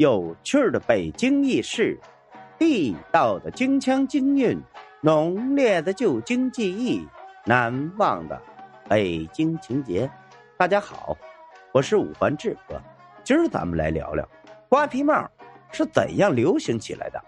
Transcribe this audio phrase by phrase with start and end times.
[0.00, 2.00] 有趣的北京轶事，
[2.58, 4.58] 地道的京腔京韵，
[5.02, 7.06] 浓烈的旧京记忆，
[7.44, 8.42] 难忘的
[8.88, 10.10] 北京情节。
[10.56, 11.14] 大家好，
[11.70, 12.80] 我是五环志哥，
[13.22, 14.26] 今儿咱们来聊聊
[14.70, 15.30] 瓜皮帽
[15.70, 17.22] 是怎样流行起来的。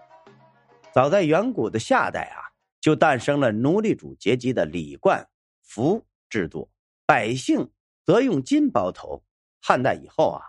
[0.91, 2.41] 早在远古的夏代啊，
[2.81, 5.23] 就诞生了奴隶主阶级的礼冠
[5.61, 6.67] 服制度，
[7.05, 7.69] 百姓
[8.03, 9.21] 则用金包头。
[9.61, 10.41] 汉代以后啊，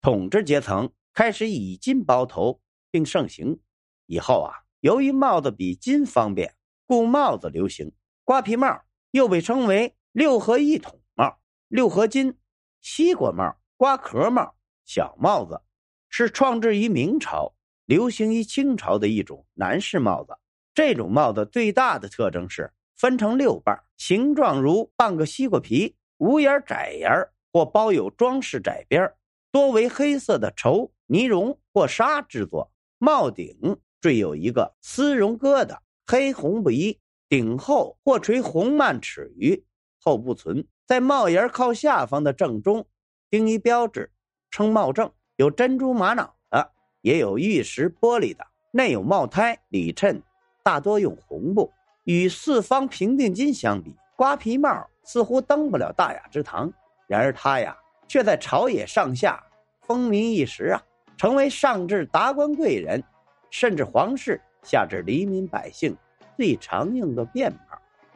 [0.00, 2.60] 统治阶层开始以金包头，
[2.92, 3.58] 并盛行。
[4.06, 6.54] 以后啊，由于帽子比金方便，
[6.86, 7.90] 故帽子流行。
[8.22, 12.38] 瓜皮帽又被称为六合一筒帽、六合金、
[12.80, 14.54] 西瓜帽、瓜壳帽。
[14.84, 15.60] 小帽子
[16.08, 17.52] 是创制于明朝、
[17.86, 20.38] 流行于清朝的一种男士帽子。
[20.72, 27.34] 这种帽子最大的特征是分成六瓣，形状如半个西瓜皮，无眼窄沿儿。
[27.52, 29.12] 或包有装饰窄边
[29.50, 32.70] 多为黑色的绸、呢绒或纱制作。
[32.98, 39.64] 帽顶缀有一个丝绒疙瘩，黑红不一，顶后或垂红蔓尺余，
[40.00, 40.66] 后不存。
[40.86, 42.86] 在帽檐靠下方的正中
[43.28, 44.10] 钉一标志，
[44.50, 45.12] 称帽正。
[45.36, 50.20] 有珍珠玛瑙的，也有玉石玻璃的，内有帽胎、里衬，
[50.64, 51.72] 大多用红布。
[52.04, 56.72] 与四方平定金相比，瓜皮帽似乎登不了大雅之堂。
[57.06, 57.76] 然而它呀，
[58.08, 59.40] 却在朝野上下
[59.82, 60.82] 风靡一时啊，
[61.18, 63.02] 成为上至达官贵人，
[63.50, 65.94] 甚至皇室，下至黎民百姓
[66.36, 67.58] 最常用的便帽。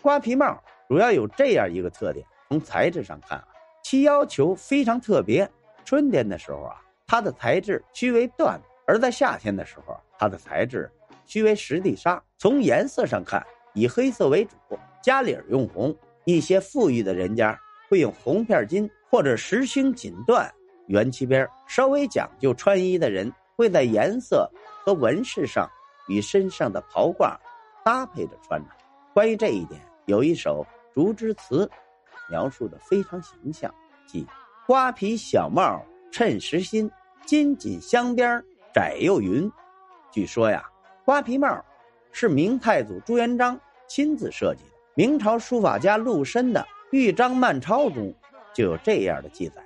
[0.00, 0.58] 瓜皮帽
[0.89, 3.48] 主要有这样一个特点：从材质上看啊，
[3.83, 5.47] 其要求非常特别。
[5.84, 10.91] 春天的时候啊，它的材质须为缎；而在夏天的时候，它的材质
[11.27, 12.23] 须为实地纱。
[12.39, 15.95] 从颜色上看，以黑色为主，加领用红。
[16.25, 17.58] 一些富裕的人家。
[17.89, 20.48] 会用红片金或者实心锦缎
[20.92, 24.46] 圆漆边稍微讲究穿衣的人会在颜色
[24.84, 25.66] 和纹饰上
[26.06, 27.34] 与身上的袍褂
[27.82, 28.68] 搭配着穿着。
[29.14, 31.68] 关于这一点，有一首竹枝词，
[32.28, 33.74] 描述的非常形象，
[34.06, 34.27] 即
[34.68, 36.90] “瓜皮小帽衬实心，
[37.24, 38.44] 金锦镶边
[38.74, 39.50] 窄又匀”。
[40.12, 40.62] 据说呀，
[41.06, 41.64] 瓜皮帽
[42.11, 44.70] 是明太祖朱元璋亲自设计的。
[44.94, 46.61] 明朝书法家陆深的。
[46.94, 48.14] 《豫章漫抄》中
[48.52, 49.64] 就有这样的记载：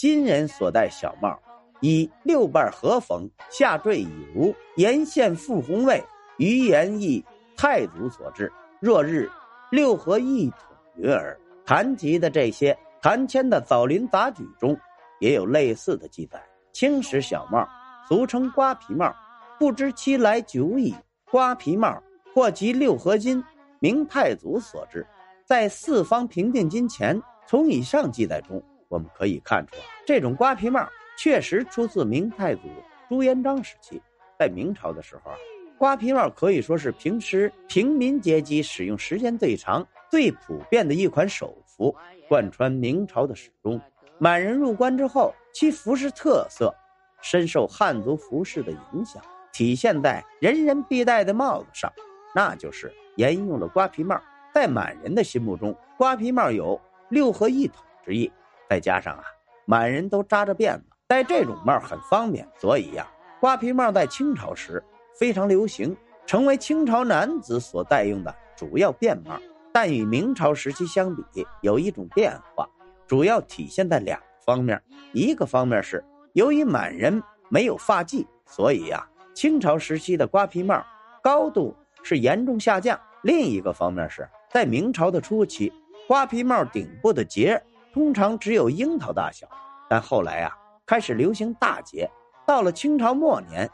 [0.00, 1.38] 金人所戴小帽，
[1.82, 6.02] 以六瓣合缝，下坠以如，沿线复红位，
[6.38, 7.22] 余言亦
[7.54, 8.50] 太祖所制。
[8.80, 9.30] 若日
[9.70, 10.60] 六合一统
[10.96, 11.38] 云耳。
[11.66, 14.74] 谈及的这些谭谦的《枣林杂举》中
[15.18, 16.42] 也有类似的记载。
[16.72, 17.68] 青石小帽，
[18.08, 19.14] 俗称瓜皮帽，
[19.58, 20.94] 不知其来久矣。
[21.30, 22.02] 瓜皮帽
[22.34, 23.44] 或即六合金，
[23.80, 25.06] 明太祖所制。
[25.44, 30.84] 在四方平定金前，从以上记载中，我们可以看出，这种瓜皮帽
[31.16, 32.62] 确实出自明太祖
[33.08, 34.02] 朱元璋时期。
[34.36, 35.36] 在明朝的时候啊，
[35.78, 41.94] 瓜皮帽可以说是平时平民阶级使用时间最长、最普遍的一款首服，
[42.28, 43.80] 贯穿明朝的始终。
[44.18, 46.74] 满人入关之后，其服饰特色
[47.22, 49.22] 深受汉族服饰的影响，
[49.52, 51.92] 体现在人人必戴的帽子上，
[52.34, 54.20] 那就是沿用了瓜皮帽。
[54.52, 58.32] 在满人的心目中，瓜皮帽有六合一统之意。
[58.70, 59.24] 再加上啊，
[59.66, 63.04] 满人都扎着辫子，戴这种帽很方便，所以呀，
[63.40, 64.80] 瓜皮帽在清朝时
[65.18, 69.36] 非常流行，成为清朝男子所戴用的主要便帽。
[69.72, 72.64] 但与明朝时期相比，有一种变化，
[73.08, 74.80] 主要体现在两个方面。
[75.12, 76.04] 一个方面是
[76.34, 79.04] 由于满人没有发髻，所以呀，
[79.34, 80.80] 清朝时期的瓜皮帽
[81.20, 82.96] 高度是严重下降。
[83.24, 84.28] 另一个方面是。
[84.52, 85.72] 在明朝的初期，
[86.08, 89.48] 瓜皮帽顶部的结通常只有樱桃大小，
[89.88, 90.56] 但后来啊
[90.86, 92.08] 开始流行大结。
[92.46, 93.70] 到了清朝末年，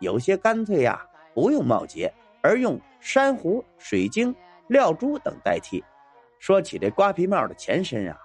[0.00, 1.00] 有些干脆呀
[1.34, 4.34] 不用帽结，而用珊瑚、水晶、
[4.68, 5.84] 料珠等代替。
[6.38, 8.18] 说起这瓜皮帽的前身啊，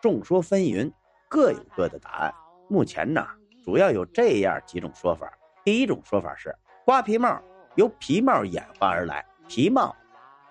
[0.00, 0.92] 众说纷纭，
[1.28, 2.34] 各有各的答案。
[2.68, 3.26] 目前呢，
[3.64, 5.30] 主要有这样几种说法：
[5.64, 6.54] 第一种说法是，
[6.84, 7.40] 瓜皮帽
[7.76, 9.94] 由皮帽演化而来，皮帽。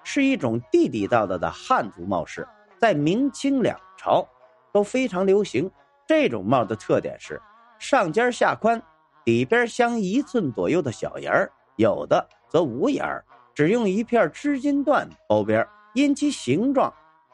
[0.03, 2.47] 是一种地地道道的汉族帽饰，
[2.79, 4.27] 在明清两朝
[4.73, 5.69] 都非常流行。
[6.07, 7.39] 这种帽的特点是
[7.77, 8.81] 上尖下宽，
[9.23, 15.65] 底边镶一寸左右的小沿儿，有的则无沿儿，只用一片织金缎包边。
[15.93, 16.91] 因其形状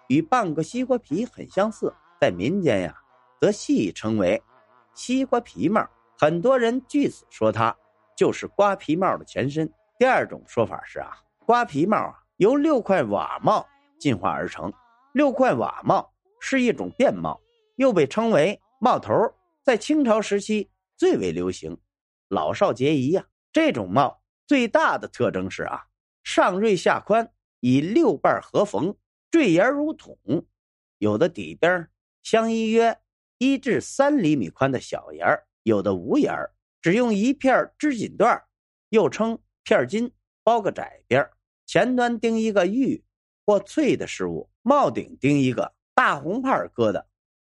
[0.10, 2.96] 与半个西瓜皮很相似，在民间呀，
[3.40, 4.42] 则戏称为
[4.94, 5.88] “西瓜皮帽”。
[6.20, 7.74] 很多人据此说它
[8.16, 9.72] 就是瓜皮帽的前身。
[9.98, 11.12] 第二种说法是啊，
[11.46, 12.20] 瓜皮帽啊。
[12.38, 13.66] 由六块瓦帽
[13.98, 14.72] 进化而成。
[15.14, 17.42] 六块瓦帽是一种便帽，
[17.76, 19.14] 又被称为帽头，
[19.64, 21.78] 在清朝时期最为流行。
[22.30, 23.28] 老少皆宜呀。
[23.54, 25.86] 这种帽最大的特征是啊，
[26.24, 28.96] 上锐下宽，以六瓣合缝，
[29.32, 30.16] 坠檐如筒。
[31.00, 31.90] 有的底边
[32.22, 33.00] 镶一约
[33.40, 38.44] 一至三厘米宽的小沿儿，有的无沿儿，只用一片织锦缎，
[38.90, 40.12] 又称片巾，
[40.44, 41.28] 包个窄边
[41.66, 43.04] 前端钉一个玉
[43.46, 47.04] 或翠的饰物，帽顶钉一个大红帕疙瘩。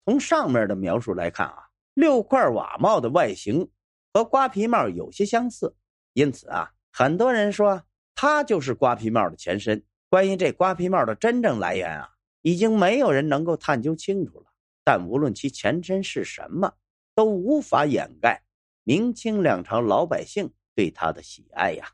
[0.06, 3.68] 从上面的描述来看啊，六块瓦帽的外形
[4.14, 5.76] 和瓜皮帽有些相似，
[6.14, 7.82] 因此啊，很多人说
[8.14, 9.84] 它就是瓜皮帽的前身。
[10.08, 12.12] 关于这瓜皮帽的真正来源啊，
[12.44, 14.46] 已经没有人能够探究清楚了。
[14.84, 16.72] 但无论其前身是什么，
[17.16, 18.44] 都无法掩盖
[18.84, 21.90] 明清两朝老百姓对它的喜爱呀，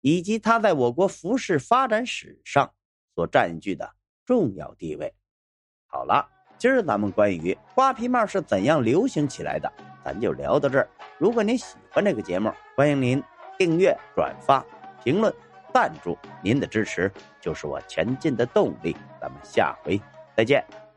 [0.00, 2.72] 以及它在我国服饰发展史上
[3.16, 5.12] 所占据的重要地位。
[5.88, 6.24] 好了。
[6.56, 9.72] 今儿咱们关于瓜皮帽是怎样流行起来的，
[10.04, 10.88] 咱就聊到这儿。
[11.16, 13.22] 如果您喜欢这个节目，欢迎您
[13.56, 14.64] 订阅、转发、
[15.04, 15.32] 评论、
[15.72, 18.96] 赞助，您的支持就是我前进的动力。
[19.20, 20.00] 咱们下回
[20.36, 20.87] 再见。